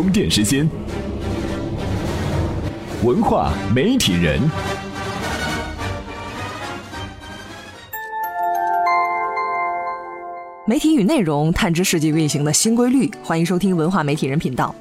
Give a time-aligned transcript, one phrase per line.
[0.00, 0.64] 充电时间，
[3.02, 4.40] 文化媒体人。
[10.68, 14.74] 媒体与内容探知世界运行的新规律，欢迎收听文化媒体人频道。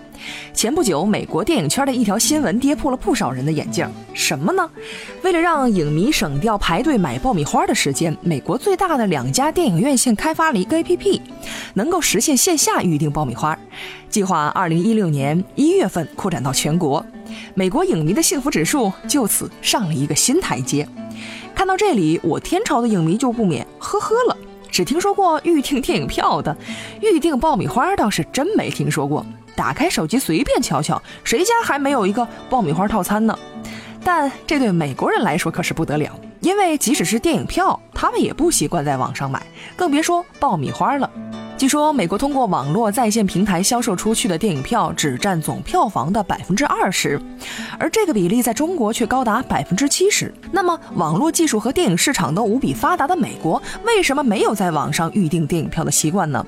[0.53, 3.89] 前不久，美国电影圈的一条新闻跌破了不少人的眼镜。
[4.13, 4.69] 什么呢？
[5.21, 11.21] 为了让影迷省掉排队买爆米花的时间，美国最大的两家电影院线开发了一个 APP，
[11.75, 13.57] 能够实现线下预订爆米花。
[14.09, 17.05] 计划2016年1月份扩展到全国。
[17.53, 20.85] 美国影迷的幸福指数就此上了一个新台阶。
[21.55, 24.35] 看到这里，我天朝的影迷就不免呵呵了。
[24.69, 26.55] 只听说过预订电影票的，
[27.01, 29.25] 预订爆米花倒是真没听说过。
[29.55, 33.37] 打开手机随便瞧瞧，谁家还没有一个爆米花套餐呢？
[34.03, 39.41] 但这对美国人来说可是不得了，因为即使是电影票，他们也不习惯在网上买，
[39.75, 41.09] 更别说爆米花了。
[41.57, 47.19] 据说，美国通过网络在线平台销售出去的电影票只占总票房的百分之二十，
[47.79, 50.31] 而这个比例在中国却高达百分之七十。
[50.51, 56.45] 那么，网络技术和电影市场都无比发达的美国，为什么没有在网上预订电影票的习惯呢？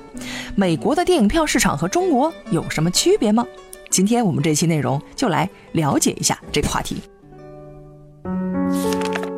[0.54, 3.44] 美国的电影票市场和中国有什么区别吗？
[3.90, 7.02] 今天我们这期内容就来了解一下这个话题。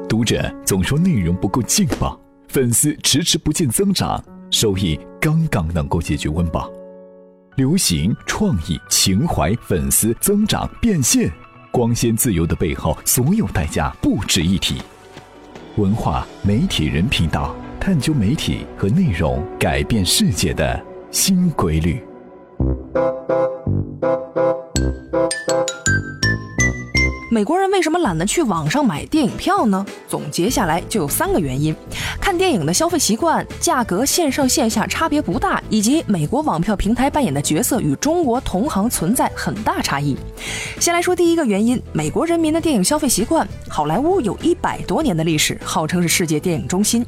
[0.07, 4.23] 读者总说内容不够劲爆，粉丝迟迟不见增长。
[4.51, 6.69] 收益刚刚能够解决温饱，
[7.55, 11.31] 流行、创意、情怀、粉丝增长、变现，
[11.71, 14.83] 光鲜自由的背后，所有代价不值一提。
[15.77, 22.03] 文化媒体人频道，探究媒体和内容改变世界的新规律。
[27.33, 29.87] 美国人为什么懒得去网上买电影票呢？
[30.07, 31.75] 总结下来就有三个原因：
[32.21, 40.15] 看电影的消费习惯、价格线上线下差别不大，以及美国网票平台扮演的角色与中国同行存在很大差异。
[40.79, 43.49] 先来说第一个原因：美国人民的电影消费习惯。
[43.67, 47.03] 好莱坞有一百多年的历史，号称是世界电影中心。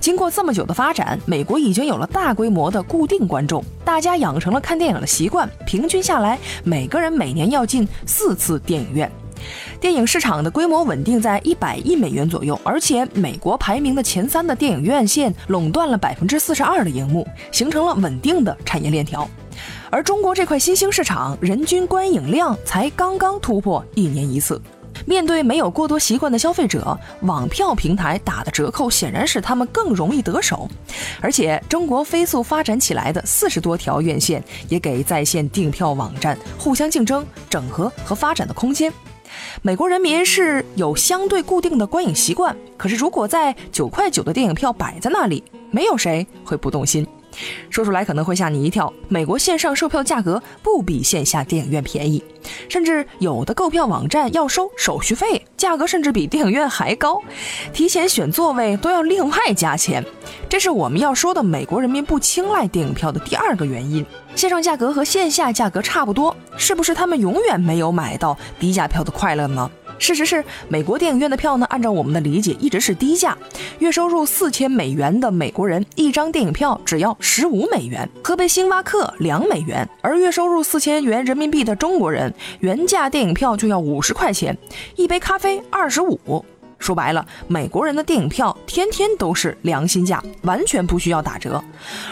[0.00, 5.48] 经过这么久的发展，美国已经有了大规模的固定观众，大家养成了看电影的习惯。
[5.64, 9.08] 平均下来，每个人每年要进四次电影院。
[9.80, 19.28] 电影市场的规模稳定在一百亿美元左右，而且美国排名的前三的电影院线垄断了百分之四十二的荧幕，形成了稳定的产业链条。
[19.90, 24.60] 而中国这块新兴市场，人均观影量才刚刚突破一年一次。
[25.06, 30.68] 面对没有过多习惯的消费者，网票平台打的折扣显然使他们更容易得手。
[31.20, 38.92] 而且，中国飞速发展起来的四十多条院线，也给在线订票网站互相竞争、整合和发展的空间。
[39.62, 47.06] 美国人民是有相对固定的观影习惯，可是如果在九块九的电影票摆在那里，没有谁会不动心。
[47.70, 52.22] 说出来可能会吓你一跳，美国线上售票价格不比线下电影院便宜，
[52.68, 57.20] 甚至有的购票网站要收手续费，价格甚至比电影院还高，
[57.72, 60.04] 提前选座位都要另外加钱。
[60.48, 64.04] 这是我们要说的美国人民不青睐电影票的第二个原因。
[64.34, 69.70] 线上价格和线下价格差不多，是不是他们永远没有买到低价票的快乐呢？
[69.98, 73.36] 事实是，美国电影院的票呢，按照我们的理解，一直是低价。
[73.78, 84.56] 月收入四千美元的美国人，一张电影票只要十五美元，喝杯星巴克两美元；而月收入四千元人民币的中国人，原价电影票就要五十块钱，
[84.96, 86.44] 一杯咖啡二十五。
[86.78, 91.62] 说白了，美国人的电影票天天都是良心价，完全不需要打折。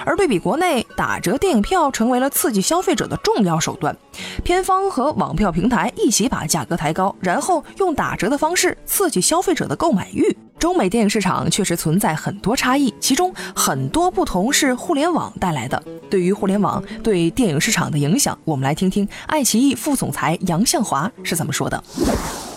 [0.04, 3.96] 而对比国内，打折电影票成为了刺激消费者的重要手段。
[4.44, 10.36] 片方和网票平台一起把价格抬高，然后用打折的方式刺激消费者的购买欲。
[10.58, 15.80] 中美电影市场确实存在很多差异，其中很多不同是互联网带来的。
[16.08, 21.82] 对于互联网对电影市场的影响，我们来听听爱奇艺副总裁杨向华是怎么说的。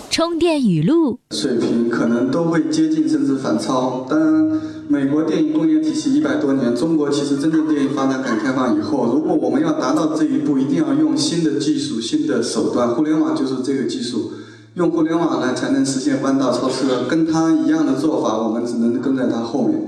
[0.10, 4.08] 充电语录水平可能都会接近甚至反超。
[4.10, 14.32] 当然，美国电影工业体系一百多年，中国其实真正电影发展改革开放以后，如果我们要达到这一步，一定要用新的技术、新的手段，互联网就是这个技术。
[14.74, 17.06] 用互联网呢，才能实现弯道超车。
[17.08, 19.80] 跟他一样的做法，我们只能跟在他后面。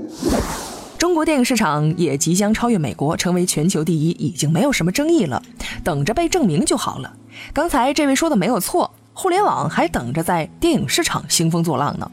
[0.98, 5.42] 中国电影市场也即将超越美国，成为全球第一，已经没有什么争议了，
[5.82, 7.12] 等着被证明就好了。
[7.52, 8.92] 刚才这位说的没有错。
[9.14, 12.10] 互联网还等着在电影市场兴风作浪呢，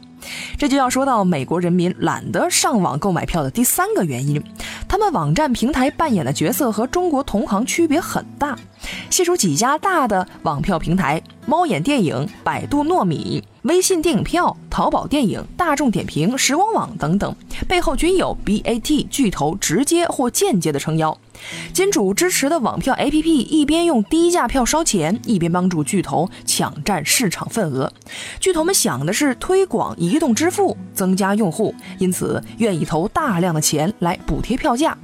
[0.58, 4.42] 这就要说到美国人民懒得上网购买票的第三个原因，
[4.86, 8.56] 他们网站平台扮演的角色和中国同行区别很大。
[9.08, 17.34] 细数几家大的网票平台：猫眼电影、百度糯米、微信电影票、淘宝电影、大众点评、时光网等等，
[17.66, 21.16] 背后均有 BAT 巨头直接或间接的撑腰。
[21.72, 27.92] 金主支持的网票 APP 一边用低价票烧钱，一边帮助巨头抢占市场份额。
[28.38, 34.96] 巨头们想的是推广移动支付，增加用户，因此愿意投大量的钱来补贴票价。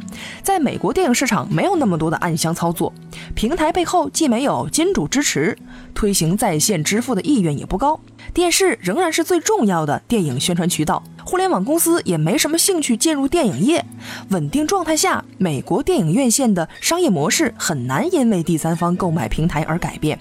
[0.42, 2.92] 在美国电影市场，没有那么多的暗箱操作，
[3.34, 5.56] 平台背后既没有金主支持，
[5.94, 7.98] 推行在线支付的意愿也不高。
[8.34, 11.02] 电视仍然是最重要的电影宣传渠道。
[11.26, 13.84] 互联网公司也没什么兴趣进入电影业，
[14.28, 20.16] 稳定状态下，美国电影院线的商业模式很难因为第三方购买平台而改变。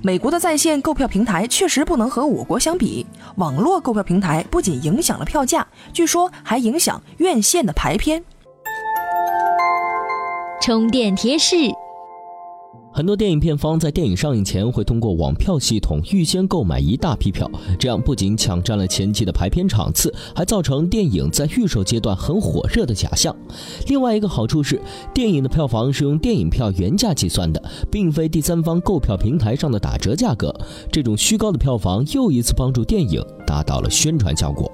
[0.00, 3.04] 美国的在线购票平台确实不能和我国相比，
[3.34, 8.22] 网络购票平台不仅影响了票价，据说还影响院线的排片。
[10.62, 11.56] 充电贴士。
[12.98, 17.48] 很多电影片方在电影上映前会通过网票系统预先购买一大批票，
[17.78, 23.32] 这样不仅抢占了前期的排片场次，还造成电影在预售阶段很火热的假象。
[23.86, 24.82] 另外一个好处是，
[25.14, 30.52] 电影的票房是用电影票原价计算的，并非第三方购票平台上的打折价格。
[30.90, 34.68] 这种虚高的票房又一次帮助电影达到了宣传效果。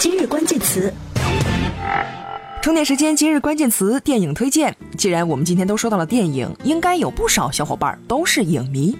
[0.00, 0.92] 今日关键词。
[2.64, 4.74] 充电时间，今日关键词：电影推荐。
[4.96, 8.96] 既然我们今天都说到了电影，应该有不少小伙伴都是影迷。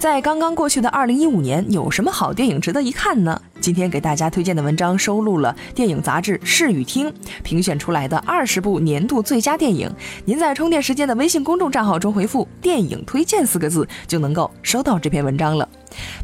[0.00, 3.40] 在刚刚过去的二零一五年，有什么好电影值得一看呢？
[3.64, 7.08] 今天给大家推荐的文章收录了电影杂志《视与听》
[7.42, 9.90] 评选出来的二十部年度最佳电影。
[10.26, 15.66] 您在充电时间的微信公众账号中回复“电影推荐”四个字，就能够收到这篇文章了。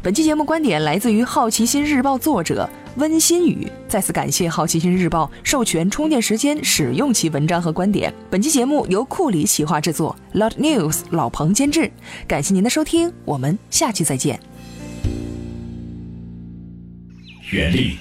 [0.03, 2.69] 本期节目观点来自于《好奇心日报》作者。
[2.97, 8.13] 温馨语，再次感谢好奇心日报授权充电时间使用其文章和观点。
[8.29, 11.89] 本期节目由库里企划制作，Lot News 老彭监制。
[12.27, 14.50] 感谢您的收听，我们下期再见。
[17.51, 17.99] 原力，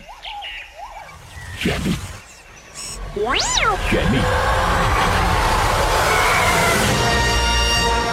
[1.64, 1.92] 原力，
[3.90, 4.18] 原力，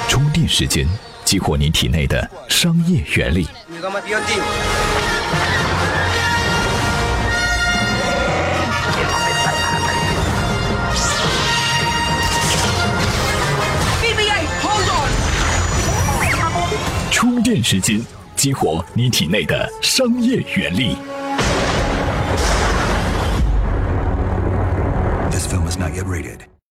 [0.09, 0.87] 充电时间
[1.23, 3.47] 激活你体内的商业原力。
[17.11, 18.01] 充电时间，
[18.35, 20.97] 激活你体内的商业原力。
[25.97, 26.56] get rated.